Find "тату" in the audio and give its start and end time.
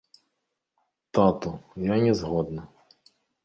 1.11-1.59